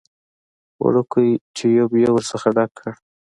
[0.83, 2.91] وړوکی ټيوب يې ورڅخه ډک کړ.